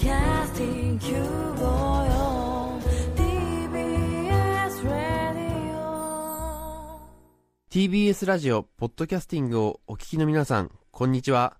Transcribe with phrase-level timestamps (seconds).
[0.00, 2.80] Podcasting 954
[3.14, 5.76] TBS Radio
[7.68, 11.58] TBS ラジオポッドキャスティングをお聞きの皆さんこんにちは。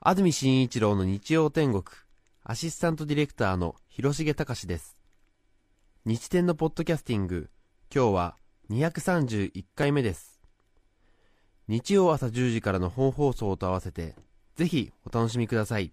[0.00, 1.84] 安住紳一郎の日曜天国
[2.42, 4.96] アシスタントディレクターの広重隆です。
[6.04, 7.48] 日天のポッドキャスティング
[7.94, 8.36] 今日は
[8.70, 10.40] 231回目です。
[11.68, 14.16] 日曜朝10時からの本放送と合わせて
[14.56, 15.92] ぜひお楽しみください。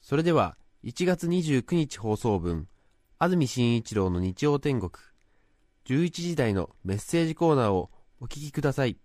[0.00, 2.68] それでは1月29日放送分
[3.18, 4.92] 安住紳一郎の日曜天国。
[5.86, 7.88] 11時台のメッセージコーナーを
[8.20, 8.98] お聞きください。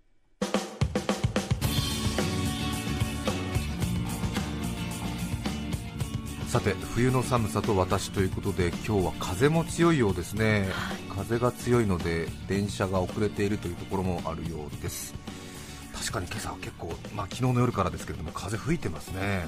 [6.50, 10.67] さて冬の寒さと私ということで今日は風も強いようですね、
[11.16, 15.14] 風が強いので電車が遅れているというところもあるようです。
[15.94, 19.45] 確かに今朝は結構、まあ、昨日の夜からですけれども風吹いてますね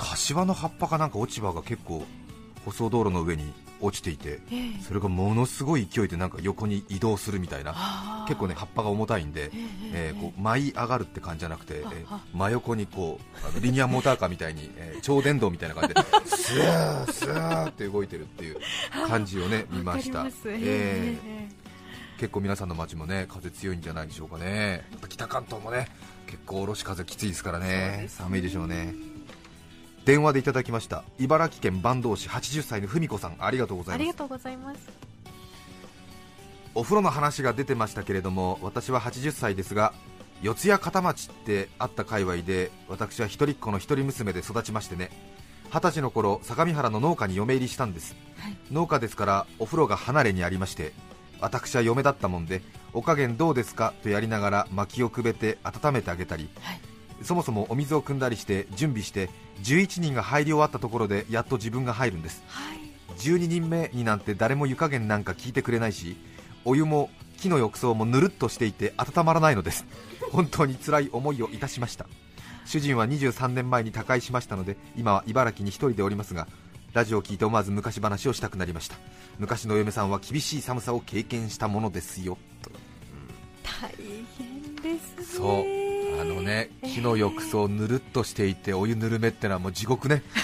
[0.00, 2.04] 柏の葉っぱかなんか落ち葉が結構
[2.64, 3.52] 舗装道路の上に
[3.82, 4.40] 落ちていて、
[4.86, 9.50] それがものすごい勢いでなんか横に移動するみたいな結構ね葉っぱが重たいんで、
[9.94, 18.58] えーこう舞い上がるって感じじゃなくて、えー真横にこうあのリニアモーターカーみたいに、えー超電導みたいな感じで スーッスーって動いてるっていう
[19.08, 20.26] 感じをね 見ました。
[20.44, 21.60] えー
[22.18, 25.88] 結構皆さんの街もね風強いんじゃないでしょうかね、北関東もね
[26.26, 28.04] 結構おろし風きついですからね。
[28.08, 28.94] 寒いでしょうね。
[30.04, 31.04] 電話でいただきました。
[31.18, 33.36] 茨城県坂東市80歳の文子さん。
[33.38, 34.00] ありがとうございます。
[34.00, 34.80] ありがとうございます。
[36.74, 39.92] お風呂の話が出てましたけれども私は80歳ですが
[40.40, 45.10] 四谷片町ってあった界隈で私は一人っ子の一人娘で育ちましてね。
[45.72, 48.56] 二十歳の頃相模原の農家に嫁入りしたんです、はい。
[48.72, 50.92] 農家ですからお風呂が離れにありまして
[51.40, 52.62] 私は嫁だったもんで
[52.92, 53.92] お加減どうですか？
[54.02, 56.80] とやりながら薪をくべて温めてあげたり、はい
[57.22, 59.28] そもそもお水を汲んだりして準備して
[59.62, 62.42] 11人が入り終わったところでやっと自分が入るんです。
[62.48, 62.78] はい。
[63.18, 66.16] 12人目になんて誰も湯加減なんか聞いてくれないし
[66.64, 69.86] お湯も木の浴槽もぬるっとしていて温まらないのです。
[70.32, 72.06] 本当に辛い思いをいたしました。
[72.64, 76.46] 主人は23年前に他界しましたので今は茨城に一人でおりますが
[76.92, 78.96] ラジオを聞いて思わず昔話をしたくなりました。
[79.38, 82.36] 昔のお嫁さんは厳しい寒さを経験したものですよ。
[82.62, 82.70] と
[83.62, 83.90] 大
[84.38, 85.24] 変ですね。
[85.24, 85.89] そう
[86.20, 90.22] あのね木の浴槽ぬるっとしていてお湯ぬるめってのはもう地獄ね。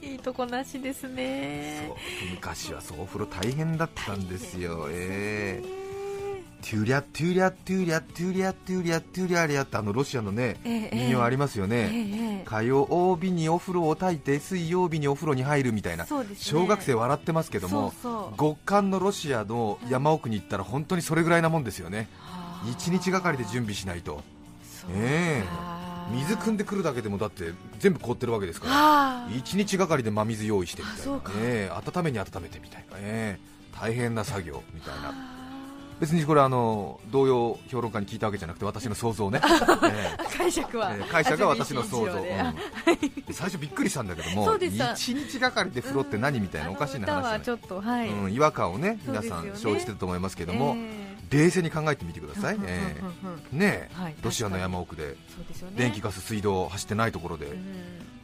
[0.00, 1.90] いいとこなしですね。
[2.30, 5.82] 昔はそうお風呂大変だったんですよ、ええ。
[6.62, 11.88] トゥリャトゥリャトゥリャトゥリャトゥリャトゥリャリャってあのロシアのねええ民謡ありますよえね、え
[12.42, 12.44] え。
[12.44, 16.10] 火曜日にお風呂を炊いて水曜日にお風呂に入るみたいな、ね。
[16.36, 18.38] 小学生笑ってますけどもそうそう。
[18.38, 22.08] 極寒のロシアの山奥に行ったら本当にそれぐらいなもんですよね。
[22.20, 24.22] はあ1日がかりで準備しないと。
[24.90, 25.82] えか。
[26.12, 28.72] 水汲んでくるだけでもだって全部凍ってるわけですから。
[28.72, 29.28] はあ。
[29.30, 31.20] 1日がかりで真水用意してみたいな。
[31.38, 35.10] ええ温めに温めてみたいな、ええ大変な作業みたいな。
[35.10, 35.41] あ
[36.02, 42.22] 別にこれあの同様評論家に聞いたわけじゃなくて私の想像ね、 えー解釈は、ええ解釈が私の想像、うん。
[42.24, 43.32] で。
[43.32, 44.76] 最初びっくりしたんだけどもそうです。
[44.78, 48.08] 1日がかりで風呂って何みたいなおかしいな話じゃちょっと、はい。
[48.08, 53.42] うん、違和感をね皆さん生じてると思いますけども、え冷静に考えてみてください、うんえうんうんうん。
[53.54, 55.14] えねえ、はいロシアの山奥でね。
[55.76, 57.62] 電気ガス水道走ってないところで、うん。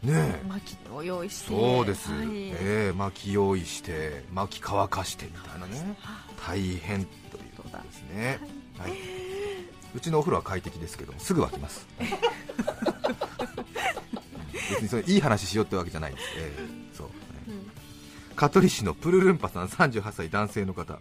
[0.03, 0.43] ねえ。
[0.49, 1.47] 薪を用意して。
[1.47, 2.27] そうです、はい。
[2.33, 5.97] ええ薪用意して薪乾かしてみたいなね。
[6.45, 7.47] 大変という
[7.83, 8.39] ですね、
[8.78, 8.93] はい、
[9.94, 11.87] うちのお風呂は快適ですけどすぐ沸きます。
[14.71, 17.12] 別にそれいい話しようってわけじゃないんです、ええそう、ね
[17.49, 17.71] うん。
[18.37, 20.99] 香取市のプルルンパさん38歳男性の方。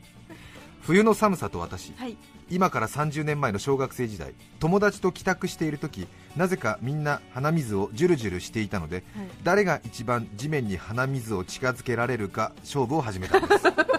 [0.81, 1.93] 冬の寒さと私。
[1.97, 2.15] はい。
[2.49, 6.07] 今から30年前の小学生時代友達と帰宅している時
[6.37, 9.27] なぜかみんな鼻水をジュルジュルしていたので、はい。
[9.43, 13.63] 誰が一番地面に鼻水を近づけられるか勝負を始めたんです。
[13.65, 13.75] 何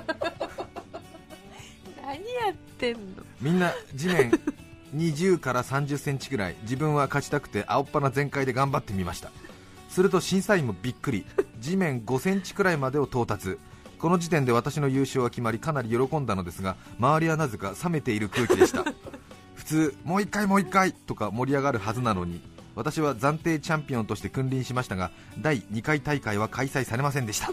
[2.86, 3.22] やってんの。
[3.40, 4.32] みんな地面
[4.94, 9.30] 20から30センチくらい自分は勝ちたくて青っ鼻全開で頑張ってみました。
[9.88, 11.26] すると審査員もびっくり。
[11.60, 13.58] 地面5センチくらいまでを到達。
[13.98, 18.84] この時点で私の優勝は決まりかなり喜んだのですが周りはなぜか冷めている空気でした。
[19.56, 22.40] 普通もう一回もう一回とか盛り上がるはずなのに
[22.76, 25.10] 私は暫定チャンピオンとして君臨しましたが
[25.40, 27.52] 第2回大会は開催されませんでした。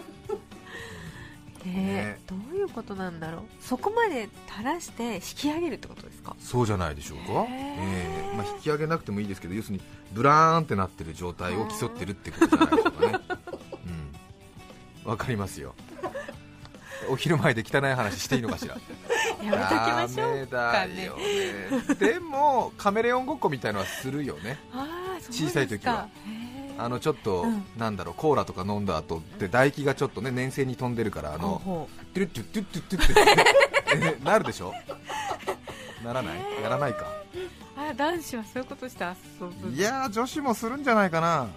[1.72, 2.18] ね。
[2.26, 3.42] ー、どういうことなんだろう。
[3.60, 6.36] そこまで垂らして引き上げるってことですか？
[6.40, 8.36] そうじゃないでしょうか、ええ。
[8.36, 9.82] まあ、引き上げなくてもいいですけど要するに
[10.12, 13.20] ブラーンってなってる状態を競ってるってことじゃないでしょうかね。
[15.04, 15.10] うん。
[15.10, 15.74] わかりますよ。
[17.08, 18.74] お昼前で汚い話していいのかしら？
[18.74, 18.80] や
[19.42, 20.86] めときましょうかね。
[20.86, 24.58] ダメだよねでもカメレオンごっこみたいのはするよね。
[25.30, 26.08] 小さい時は。
[26.25, 26.25] へ
[26.78, 27.64] あのちょっと、うん。
[27.78, 34.72] なんだろうコーラとか飲んだ後って唾液がちょっとね粘性に飛んでるからあのほトゥルットゥットトゥットトゥッってなるでしょ
[36.04, 39.04] ならないやらないかうあ男子はそういうことして
[39.40, 41.48] 遊ぶいやー女子もするんじゃないかな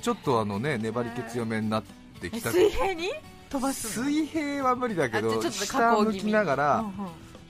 [0.00, 3.10] ちょっとあのね粘り気強めになってえきた水平に
[3.48, 6.84] 飛ばすの水平は無理だけど下向きながら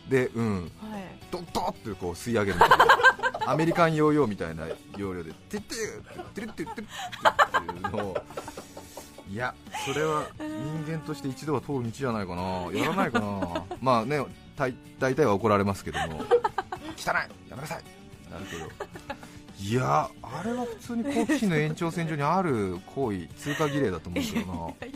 [0.08, 0.70] でうんはい
[1.30, 2.86] ドッドッってこう吸い上げるみたいな
[3.50, 4.62] アメリカンヨーヨーみたいな
[4.96, 8.16] 要領で「てってってるってってるっていうのを
[9.28, 9.52] いや
[9.84, 12.42] それは人間として一度は通る道じゃないかな
[12.72, 14.24] やらないかなまあね
[14.56, 16.20] 大大体は怒られますけども
[16.96, 17.82] 汚いやめなさい
[18.32, 18.68] なるけど
[19.58, 24.88] いやあれは普通に好奇心の延長線上にある行為通過儀礼だと思うけどな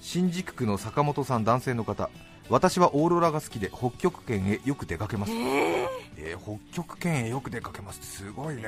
[0.00, 2.10] 新宿区の坂本さん男性の方
[2.48, 5.97] 私はオーロラが好きで北極圏へよく出かけますえー
[6.42, 8.00] 北極圏へよく出かけます。
[8.04, 8.62] すごいね。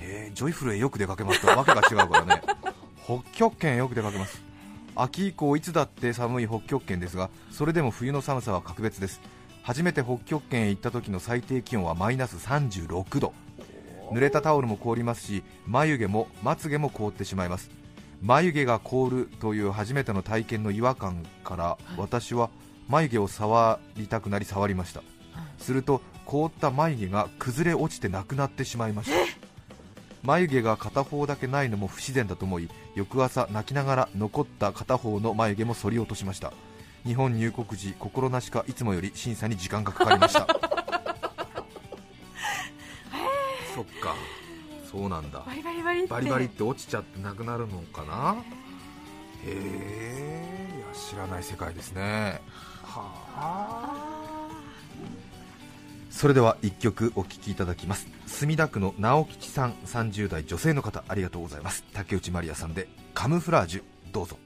[0.00, 2.42] えージョイフルへよく出かけますとはわけが違うからね。
[3.04, 4.42] 北極圏へよく出かけます。
[4.94, 9.20] 秋以降いつだって寒い北極圏ですがそれでも冬の寒さは格別です。
[9.62, 13.32] 初めて北極圏へ行った時の最低気温はマイナス36度。
[14.10, 17.70] 濡れたタオルも凍りますし眉毛もまつげも凍ってしまいます。
[18.22, 22.50] 眉毛が凍るという初めての体験の違和感から私は
[22.88, 25.02] 眉毛を触りたくなり触りました
[25.58, 29.16] すると凍った眉毛が崩れ落ちてなくなってしまいました。
[30.22, 36.52] 眉毛が片方だけないのも不自然だと思い翌朝泣きながら残った片方の眉毛も剃り落としました。
[37.04, 40.46] 日本入国時心なしかいつもより審査に時間がかかりました。
[43.74, 44.14] そっか。
[44.90, 45.44] そうなんだ。
[45.46, 46.08] バリバリバリって。
[46.08, 48.36] バリバリって落ちちゃってなくなるのかな？
[49.44, 52.40] へえ知らない世界ですね。
[52.82, 53.97] はあ
[56.18, 64.36] それでは1曲お聴きいただきます墨田区の直吉さん30代女性の方ありがとうございます竹内まりやさんでカムフラージュどうぞ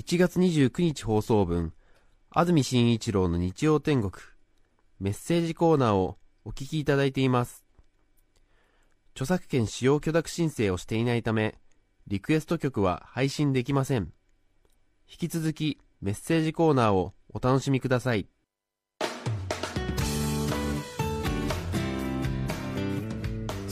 [0.00, 1.74] 1月29日放送分、
[2.30, 4.12] 安住紳一郎の日曜天国、
[4.98, 6.16] メッセージコーナーを
[6.46, 7.66] お聞きいただいています。
[9.14, 11.58] 著作権使用許諾申請をしていないため、
[12.06, 14.10] リクエスト曲は配信できません。
[15.06, 18.26] 引き続き、メッセージコーナーをお楽しみください。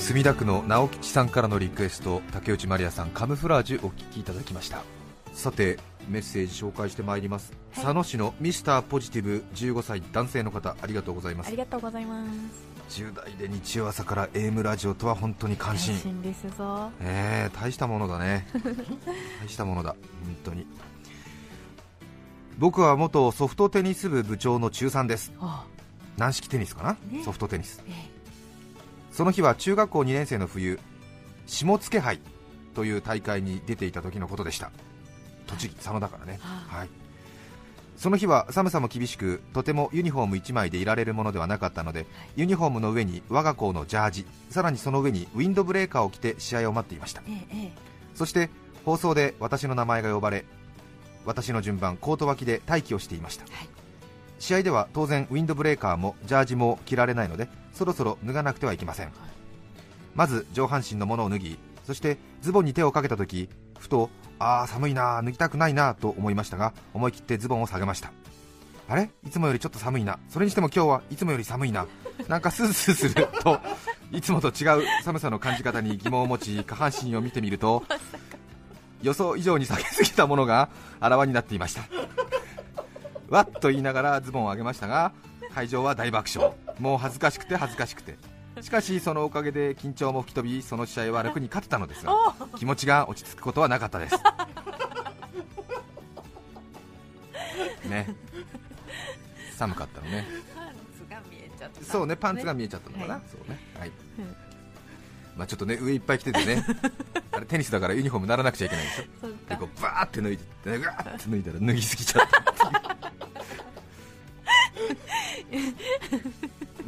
[0.09, 4.83] 墨田区の直吉さんからのリクエスト竹内まりやさんカムフラージュお聞きいただきました。
[5.35, 5.79] さて
[6.09, 7.85] メッセージ紹介してまいります、はい。
[7.85, 11.49] 佐野市のミスターポジティブ15歳男性の方ありがとうございます。
[11.49, 12.25] ありがとうございま
[12.89, 13.01] す。
[13.03, 15.93] 10代で日曜朝から AM ラジオとは本当に感心。
[15.93, 16.91] 安心ですぞ。
[17.03, 18.47] えー、大したものだね。
[19.45, 19.95] 大したものだ。
[20.25, 20.67] 本当に。
[22.57, 25.35] 僕は元ソフトテニス部部長の中3です。
[25.39, 25.67] あ。
[26.17, 27.23] 軟式テニスかな、ね。
[27.23, 27.83] ソフトテニス。
[27.87, 28.18] え
[29.19, 30.79] その日は中学校2年生の冬
[31.49, 32.21] 下野杯
[32.73, 34.71] という大会に出ていた時のことでした。
[35.49, 36.89] 栃木佐野だからね、ははい、
[37.97, 42.07] その日は寒さも厳しくとてもユニフォーム1枚でいられるものではなかったので、
[42.37, 47.21] ユニフォームの上に我が校のジャージさらにその上にウィンドブレーカーを着て試合を待っていました。
[47.27, 47.73] えええ。
[48.15, 48.51] そして
[48.85, 50.45] 放送で私の名前が呼ばれ
[51.25, 53.78] 私の順番コート脇で待機をしていました、はい
[54.39, 59.13] 試合では当然ウィンドブレーカーもジャージも着られないのでそろそろ脱がなくてはいけません、
[60.15, 63.49] まず上半身のものを脱ぎそしてズボンに手をかけた時
[63.79, 68.13] ふとあー寒いな脱ぎたくないなと思いましたが思い切ってズボンを下げました。
[68.89, 69.11] あれ？
[69.27, 70.19] いつもよりちょっと寒いな。
[70.29, 71.87] それにしても今日はいつもより寒いな。
[72.27, 73.61] なんかスースーする と
[74.11, 77.85] いつもと違う寒さの感じ方に疑問を持ち下半身を見てみると
[79.03, 81.83] 予想以上に下げすぎたものがあらわになっていました
[83.29, 85.13] わっと言いながらズボンを上げましたが
[85.55, 86.53] 会場は大爆笑。
[86.79, 88.17] もう恥ずかしくて恥ずかしくて。
[88.61, 92.13] しかしそのおかげで緊張も吹き飛びその試合は楽に勝てたのですが
[92.57, 94.17] 気持ちが落ち着くことはなかったです。
[97.89, 98.09] ね。
[99.57, 100.27] 寒かったのね。
[101.83, 103.59] そうねパンツが見えちゃったのかな、はいそうね。
[103.79, 104.37] はい、うん
[105.37, 106.65] まあちょっとね上いっぱい着ててね。
[107.31, 112.48] あれテニスだからユニフォームならなくちゃいけないんですよそうでかこうバーって脱いでガーって脱いだら脱ぎすぎちゃった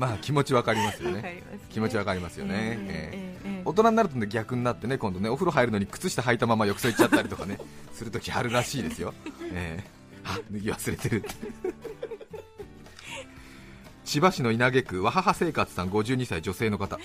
[0.00, 1.21] まあ気持ちわかりますよね。
[1.21, 1.42] ね。
[1.69, 3.62] 気持ちわかりますよね、えええええええ。
[3.66, 7.59] 大人になるとね逆になってね今度ねお風呂入るのに靴下履いたまま浴槽行っちゃったりとかね
[7.92, 9.12] するときあるらしいですよ、
[9.52, 9.90] ええ。
[10.25, 11.25] あ脱ぎ忘れてる。
[14.07, 16.99] 千葉市の稲毛区和母生活さん52歳女性の方。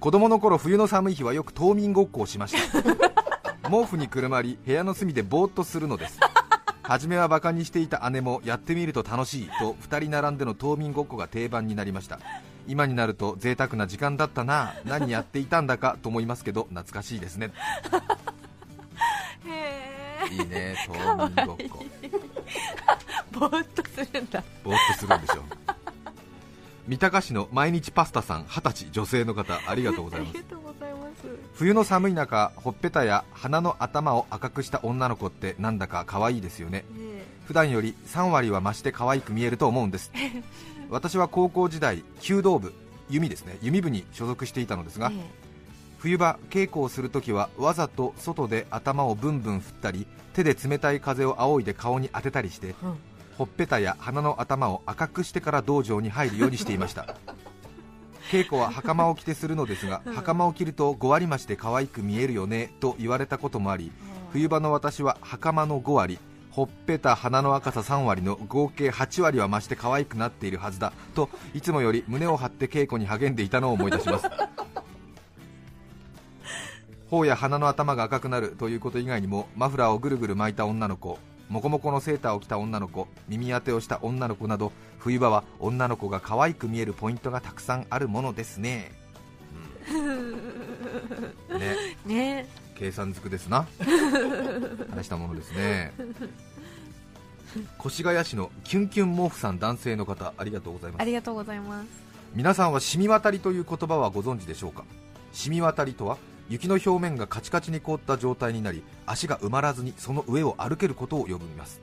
[0.00, 2.82] 子供の頃冬の寒い日はよく冬眠ごっこをしました。
[3.70, 6.18] 毛布にくるまり部屋の隅でぼーっとするのです
[6.86, 12.20] 初めはバカにしていた姉もやってみると楽しいと2人並んでの冬眠ごっこが定番になりました。
[12.66, 17.52] 今になると贅沢な時間だったな何やっていたんだかと思いますけど懐かしいですね。
[19.46, 21.84] へいいね冬眠ごっこ。
[22.02, 22.10] え
[23.32, 24.42] ぼーっとするんだ。
[24.62, 25.42] ぼーっとするんでしょう。
[26.86, 30.44] 三鷹市の毎日パスタさん二十歳女性の方ありがとうございます
[31.54, 36.84] 冬の寒い中ほっぺたや鼻の頭を赤くした女の子ってなんだか可愛いですよね。
[36.96, 40.10] ね普段より3割は増して可愛く見えると思うんです。
[40.90, 42.74] 私は高校時代弓道部
[43.08, 43.58] 弓ですね。
[43.62, 45.16] 弓部に所属していたのですが、ね
[45.98, 52.98] 冬場稽古をするときはわざと外で頭をブンブン振ったり手で冷たい風を仰いで顔に当てたりしてうん。
[53.38, 57.16] ほっぺたや鼻の頭を赤くしてから道場に入るようにしていました
[58.30, 60.14] 稽古は袴を着てするのですが、うん。
[60.14, 63.92] 袴を着ると5割増して可愛く見えるよねと言われたこともあり
[64.32, 66.18] 冬場の私は袴の5割
[66.50, 74.26] ほっぺた鼻の赤さ3割の合計8割は増して可愛くなっているはずだといつもより胸を張って稽古に励んでいたのを思い出します。
[77.10, 84.72] 頬や鼻の頭が赤くなるということ以外にもマフラーをぐるぐる巻いた女の子モコモコのセーターを着た女の子耳当てをした女の子など
[85.04, 88.90] 冬場は女の子が可愛く見えるポイントがたくさんあるものですね、
[89.92, 91.58] うん。
[91.58, 91.76] ね。
[92.06, 92.48] ね。
[92.74, 93.66] 計算づくですな。
[94.90, 95.92] 話したものですね。
[97.84, 101.02] 越谷市のキュンキュン毛布さん男性の方ありがとうございます。
[101.02, 101.86] ありがとうございます。
[102.34, 104.86] 皆さんは染み渡りという言葉はご存知でしょうか？
[105.34, 106.16] 染み渡りとは
[106.48, 111.82] 雪の表面がカチカチに凍った状態になり足が埋まらずにその上を歩けることを呼びます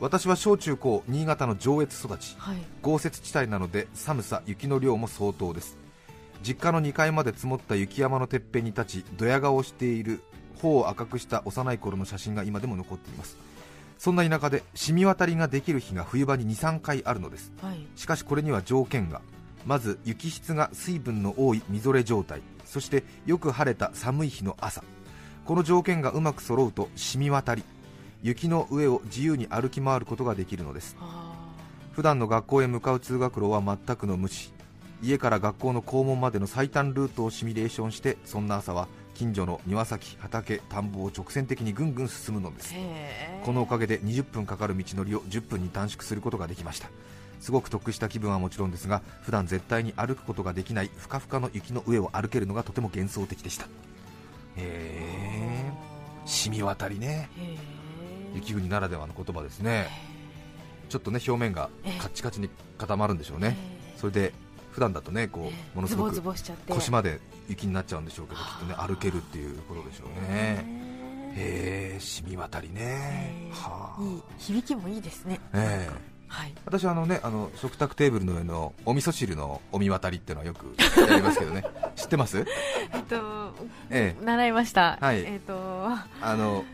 [0.00, 2.56] 私は小中高新潟の上越育ちはい。
[2.80, 5.76] 豪雪地帯なので寒さ雪の量も相当です。
[6.42, 10.22] 実家の2階まで積もった雪山のてっぺんに立ちドヤ顔をしている
[10.56, 13.36] 頬を赤くした幼い頃の写真が今でも残っています。
[13.98, 17.52] そんな田舎で染み渡りができる日が冬場に23回あるのです。
[17.60, 17.86] はい。
[17.94, 19.20] しかしこれには条件が。
[19.66, 22.40] まず雪質が水分の多いみぞれ状態。
[22.64, 24.82] そしてよく晴れた寒い日の朝。
[25.44, 27.64] この条件がうまく揃うと染み渡り
[28.22, 30.96] 雪の上を自由に歩き回ることができるのです。
[31.00, 31.32] あ
[31.92, 34.52] 普段の学校へ向かう通学路は全くの無視。
[35.02, 42.74] 家から学校の校門までの最短ルートをシミュレーションしてそんな朝は近所の庭先畑田んぼを直線的にぐんぐん進むのです。
[43.44, 46.88] このおかげで20分かかる道のりを10分に短縮することができました。
[47.40, 53.64] すごく得した気分はもちろんですが普段絶対に歩くことができないふかふかの雪の上を歩けるのがとても幻想的でした。
[53.64, 53.68] へ
[54.58, 55.72] え
[56.26, 57.30] 染み渡りね
[58.34, 59.88] 雪国ならではの言葉ですね。
[60.88, 61.70] ちょっとね表面が
[62.00, 63.56] カッチカチに固まるんでしょうね。
[63.96, 64.32] それで
[64.72, 66.22] 普段だとねこうものすごく
[66.68, 70.64] 腰まで雪になっちゃうんでしょうけどきっとね歩けるっていうことでしょうね。
[71.36, 72.00] へえ。
[72.00, 73.50] 染み渡りね。
[73.52, 74.02] はあ。
[74.02, 75.40] いい響きもいいですね。
[75.52, 76.10] ええ。
[76.26, 76.54] はい。
[76.64, 80.74] 私はあのねあの食卓テーブルの上のお味噌汁のお見渡りっていうのはよく
[81.08, 81.64] やりますけどね。
[81.94, 82.44] 知ってます？
[82.92, 83.54] えっと
[83.90, 84.24] ええ。
[84.24, 84.98] 習いました。
[85.00, 85.20] はい。
[85.20, 85.54] えっと。
[85.54, 86.64] はあの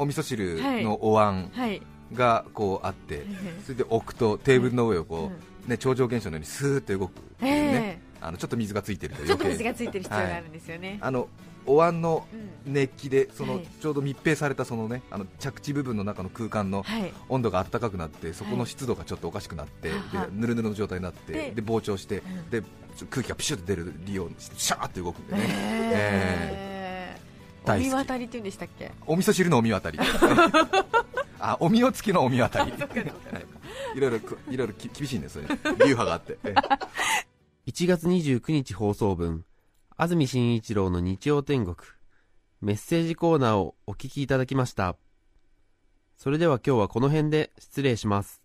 [0.00, 1.82] お味噌汁のお椀い。
[2.14, 3.24] がこうあって
[3.64, 5.30] それで置くとテーブルの上をこ
[5.66, 10.98] うね、超常現象のようにスーッと動くっていうね、えあのちょっと水がついてるとえちょっと水がついてる必要があるんですよね。
[11.02, 11.28] あの
[11.66, 12.26] お椀の
[12.66, 12.72] うん。
[12.72, 13.66] 熱気でその、はい。
[13.80, 17.12] ちょうど密閉されたそのねあの着地部分の中の空間のはい。
[17.28, 19.90] 温度が暖かくなってそこの湿度がちょっとおかしくなって、
[20.32, 22.50] ぬるぬるの状態になってでで膨張して、ん。
[22.50, 22.62] で
[23.10, 26.79] 空気がピシュッと出るようにしてシャーって動くんでね、へえお大好
[27.60, 27.84] き。
[27.84, 28.92] 見渡りって言うんでしたっけ？
[29.06, 29.98] お味噌汁のお見渡り。
[31.38, 32.72] あお身を付きのお見渡り。
[32.72, 32.80] はい
[33.96, 34.56] いろいろくい。
[34.56, 35.58] ろいろき厳しいんですよね。
[35.64, 36.38] 流派があって。
[36.44, 36.54] え
[37.66, 39.44] 1月29日放送分、
[39.96, 41.76] 安住紳一郎の日曜天国、
[42.60, 44.96] メッセージコーナーをお聞きいただきました。
[46.16, 48.40] それでは今日はこの辺で失礼します。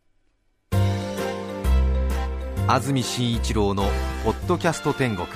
[2.68, 3.84] 安住紳一郎の
[4.26, 5.28] 「ポッドキャスト天国」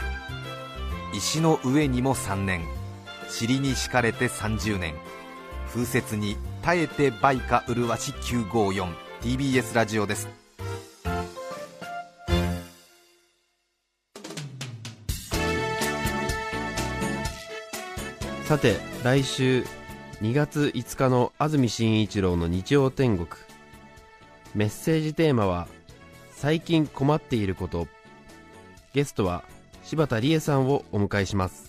[1.14, 2.62] 石の上にも3年
[3.30, 4.96] 尻に敷かれて30年
[5.68, 10.28] 風雪に耐えて売価麗し 954TBS ラジオです
[18.50, 19.64] さて、来週
[20.24, 23.30] 2月5日の安住紳一郎の日曜天国。
[24.56, 25.68] メッセージテーマは、
[26.32, 27.88] 最近困っていること。
[28.92, 29.44] ゲストは
[29.84, 31.69] 柴田理恵さんをお迎えします。